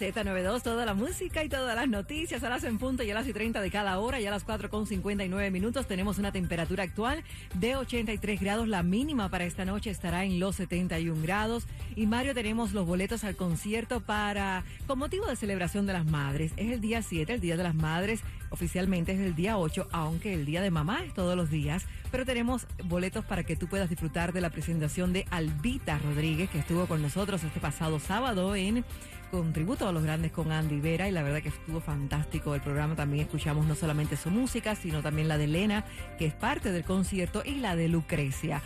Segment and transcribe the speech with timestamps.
[0.00, 3.28] Z92, toda la música y todas las noticias a las en punto y a las
[3.28, 6.84] y 30 de cada hora y a las 4 con 59 minutos tenemos una temperatura
[6.84, 7.22] actual
[7.52, 8.66] de 83 grados.
[8.66, 11.66] La mínima para esta noche estará en los 71 grados.
[11.96, 16.52] Y Mario, tenemos los boletos al concierto para, con motivo de celebración de las madres.
[16.56, 18.22] Es el día 7, el Día de las Madres.
[18.48, 21.84] Oficialmente es el día 8, aunque el Día de Mamá es todos los días.
[22.10, 26.58] Pero tenemos boletos para que tú puedas disfrutar de la presentación de Albita Rodríguez, que
[26.58, 28.82] estuvo con nosotros este pasado sábado en
[29.30, 32.96] contributo a los grandes con Andy Vera y la verdad que estuvo fantástico el programa.
[32.96, 35.84] También escuchamos no solamente su música, sino también la de Elena,
[36.18, 38.62] que es parte del concierto, y la de Lucrecia.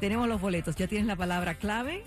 [0.00, 2.02] Tenemos los boletos, ya tienes la palabra clave.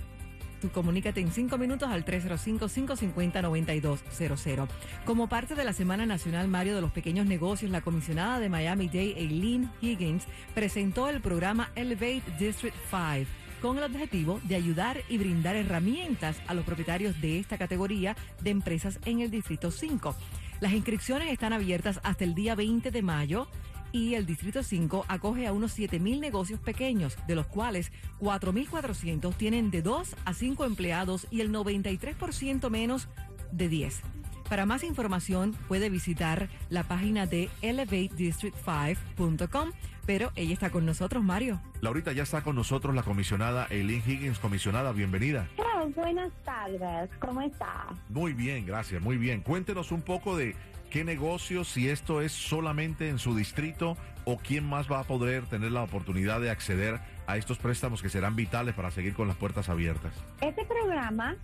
[0.61, 4.67] Tú comunícate en cinco minutos al 305-550-9200.
[5.05, 8.87] Como parte de la Semana Nacional Mario de los Pequeños Negocios, la comisionada de Miami
[8.87, 15.17] Day, Eileen Higgins, presentó el programa Elevate District 5 con el objetivo de ayudar y
[15.17, 20.15] brindar herramientas a los propietarios de esta categoría de empresas en el Distrito 5.
[20.59, 23.47] Las inscripciones están abiertas hasta el día 20 de mayo
[23.91, 29.71] y el Distrito 5 acoge a unos 7.000 negocios pequeños, de los cuales 4.400 tienen
[29.71, 33.07] de 2 a 5 empleados y el 93% menos
[33.51, 34.01] de 10.
[34.49, 39.71] Para más información puede visitar la página de elevatedistrict5.com,
[40.05, 41.61] pero ella está con nosotros, Mario.
[41.81, 44.37] Laurita, ya está con nosotros la comisionada Eileen Higgins.
[44.37, 45.47] Comisionada, bienvenida.
[45.57, 47.87] Hola, buenas tardes, ¿cómo está?
[48.09, 49.41] Muy bien, gracias, muy bien.
[49.41, 50.55] Cuéntenos un poco de
[50.91, 55.47] qué negocios, si esto es solamente en su distrito o quién más va a poder
[55.47, 59.37] tener la oportunidad de acceder a estos préstamos que serán vitales para seguir con las
[59.37, 60.13] puertas abiertas.
[60.41, 61.35] Este programa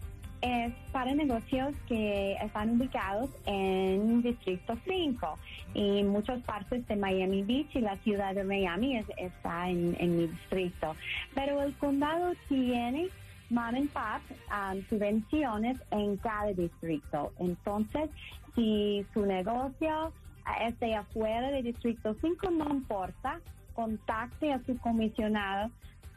[0.42, 5.38] es para negocios que están ubicados en Distrito 5
[5.76, 10.18] y muchas partes de Miami Beach y la ciudad de Miami es- está en, en
[10.18, 10.96] mi distrito.
[11.36, 13.10] Pero el condado tiene
[13.50, 17.32] mom and pop um, subvenciones en cada distrito.
[17.40, 18.10] Entonces,
[18.56, 20.08] si su negocio
[20.48, 23.40] eh, es de afuera del Distrito 5, no importa,
[23.76, 25.70] contacte a su comisionado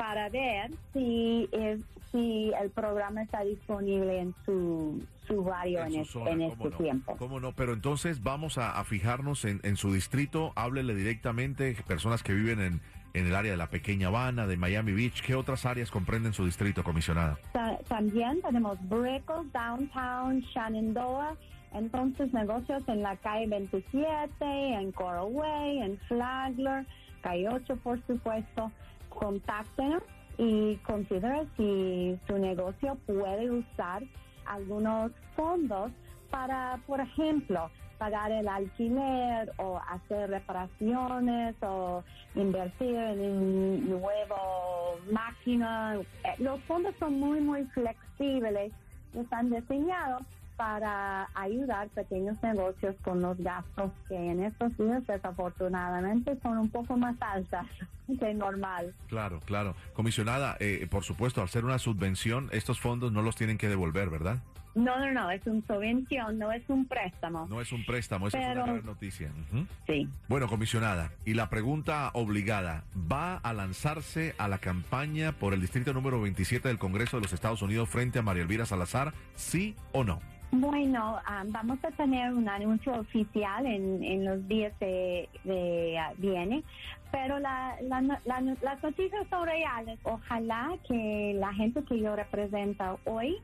[0.06, 1.80] para ver si es
[2.12, 6.52] si el programa está disponible en su, su barrio en, su es- zona, en ¿cómo
[6.52, 6.76] este no?
[6.76, 7.16] tiempo.
[7.16, 7.52] ¿Cómo no?
[7.52, 12.60] Pero entonces vamos a, a fijarnos en, en su distrito, háblele directamente, personas que viven
[12.60, 12.80] en,
[13.14, 15.22] en el área de la Pequeña Habana, de Miami Beach.
[15.22, 17.38] ¿Qué otras áreas comprenden su distrito, comisionada?
[17.52, 21.34] Ta- También tenemos Brickell, Downtown, Shenandoah,
[21.72, 26.86] entonces negocios en la calle 27, en Coral Way, en Flagler,
[27.22, 28.70] calle 8 por supuesto.
[29.14, 30.02] Contáctenos
[30.38, 34.02] y considere si su negocio puede usar
[34.46, 35.92] algunos fondos
[36.30, 42.02] para, por ejemplo, pagar el alquiler o hacer reparaciones o
[42.34, 45.96] invertir en un nuevo máquina.
[46.24, 48.72] Eh, Los fondos son muy, muy flexibles
[49.20, 50.22] están diseñados
[50.56, 56.96] para ayudar pequeños negocios con los gastos que en estos días desafortunadamente son un poco
[56.96, 57.66] más altas
[58.18, 58.94] que normal.
[59.08, 59.74] Claro, claro.
[59.94, 64.10] Comisionada, eh, por supuesto, al ser una subvención, estos fondos no los tienen que devolver,
[64.10, 64.38] ¿verdad?
[64.74, 67.46] No, no, no, es una subvención, no es un préstamo.
[67.48, 69.30] No es un préstamo, esa es una gran noticia.
[69.52, 69.66] Ujú.
[69.86, 70.08] Sí.
[70.28, 75.92] Bueno, comisionada, y la pregunta obligada, ¿va a lanzarse a la campaña por el distrito
[75.92, 80.02] número 27 del Congreso de los Estados Unidos frente a María Elvira Salazar, sí o
[80.02, 80.20] no?
[80.50, 86.12] Bueno, ah, vamos a tener un anuncio oficial en, en los días de, de, ah,
[86.18, 86.62] viene,
[87.10, 89.98] pero la, la, las noticias son reales.
[90.04, 93.36] Ojalá que la gente que yo represento hoy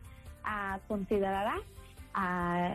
[0.45, 1.56] ah, considerará
[2.15, 2.75] a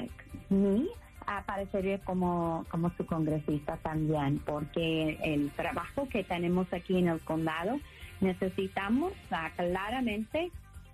[0.50, 0.88] mí
[1.28, 7.80] aparecer como, como su congresista también, porque el trabajo que tenemos aquí en el condado
[8.22, 9.14] necesitamos
[9.56, 10.52] claramente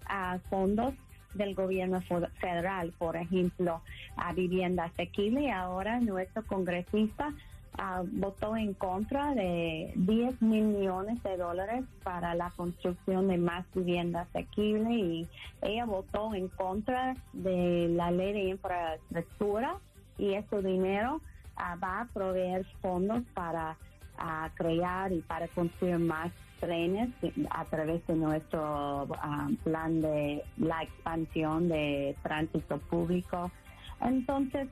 [0.07, 0.94] ah, fondos
[1.33, 3.81] del gobierno federal, por ejemplo,
[4.18, 5.51] a vivienda asequible.
[5.51, 7.33] Ahora nuestro congresista
[7.77, 13.65] ah, votó en contra de 10 mil millones de dólares para la construcción de más
[13.73, 15.27] vivienda asequible y
[15.62, 19.77] ella votó en contra de la ley de infraestructura
[20.18, 21.21] y ese dinero
[21.56, 23.77] ah, va a proveer fondos para
[24.18, 27.09] ah, crear y para construir más trenes
[27.50, 29.07] a través de nuestro
[29.63, 33.51] plan de la expansión de tránsito público.
[34.00, 34.68] Entonces,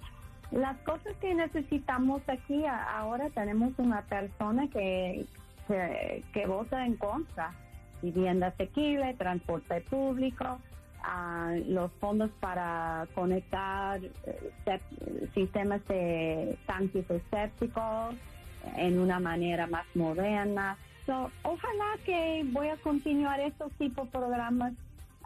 [0.51, 5.25] las cosas que necesitamos aquí ahora tenemos una persona que
[5.69, 7.53] que, que vota en contra.
[8.01, 10.59] Vivienda asequible, transporte público,
[11.03, 14.79] ah, los fondos para conectar eh,
[15.33, 18.15] sistemas de tanques escépticos
[18.77, 20.77] en una manera más moderna.
[21.05, 24.73] So, ojalá que voy a continuar estos tipos de programas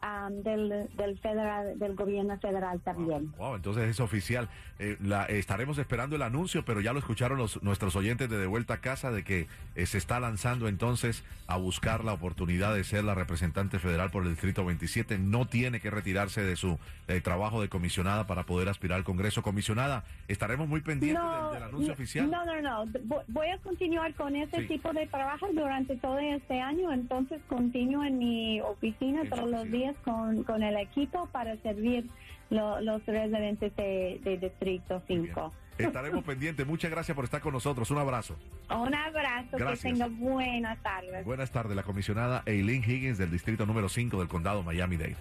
[0.04, 3.32] ah, del, del, federal, del gobierno federal también.
[3.38, 4.50] Wow, entonces es oficial.
[4.80, 8.46] Eh, la, estaremos esperando el anuncio, pero ya lo escucharon los, nuestros oyentes de De
[8.48, 12.84] Vuelta a Casa de que eh, se está lanzando entonces a buscar la oportunidad de
[12.84, 15.18] ser la representante federal por el Distrito 27.
[15.20, 16.78] No tiene que retirarse de su
[17.08, 19.42] eh, trabajo de comisionada para poder aspirar al Congreso.
[19.42, 22.30] Comisionada, estaremos muy pendientes del, del anuncio no, oficial.
[22.32, 22.86] No, no, no.
[23.08, 24.68] Vo- Voy a continuar con ese Sí.
[24.68, 26.92] tipo de trabajo durante todo este año.
[26.92, 29.93] Entonces, continúo en mi oficina En todos los oficina.
[30.04, 32.08] Con, con el equipo para servir
[32.50, 35.28] lo- los residentes de, de Distrito Muy bien.
[35.36, 35.54] 5.
[35.80, 36.66] Estaremos pendientes.
[36.68, 37.90] Muchas gracias por estar con nosotros.
[37.92, 38.36] Un abrazo.
[38.70, 39.80] Un abrazo, Gracias.
[39.82, 41.26] que tenga buenas tardes.
[41.26, 45.16] Buenas tardes, la comisionada Eileen Higgins del Distrito número 5 del Condado Miami-Dade.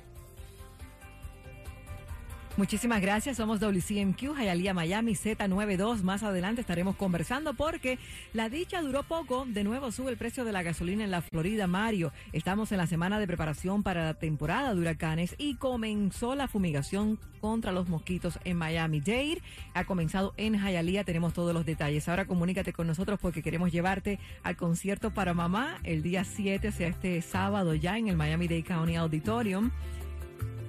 [2.58, 3.38] Muchísimas gracias.
[3.38, 6.02] Somos WCMQ, Hialeah, Miami, Z92.
[6.02, 7.98] Más adelante estaremos conversando porque
[8.34, 9.46] la dicha duró poco.
[9.46, 12.12] De nuevo sube el precio de la gasolina en la Florida, Mario.
[12.34, 17.18] Estamos en la semana de preparación para la temporada de huracanes y comenzó la fumigación
[17.40, 19.00] contra los mosquitos en Miami.
[19.00, 19.40] Dade
[19.72, 21.04] ha comenzado en Hialeah.
[21.04, 22.06] Tenemos todos los detalles.
[22.10, 26.72] Ahora comunícate con nosotros porque queremos llevarte al concierto para mamá el día 7, o
[26.72, 29.70] sea, este sábado ya en el Miami Dade County Auditorium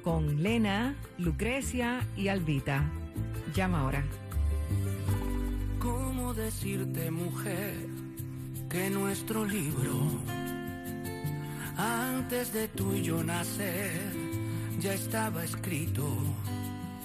[0.04, 2.84] con Lena, Lucrecia y Albita.
[3.56, 4.04] Llama ahora.
[5.80, 7.76] ¿Cómo decirte, mujer,
[8.70, 9.96] que nuestro libro,
[11.78, 14.12] antes de tú y yo nacer,
[14.80, 16.08] ya estaba escrito?